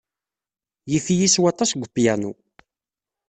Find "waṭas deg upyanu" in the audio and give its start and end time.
1.41-2.31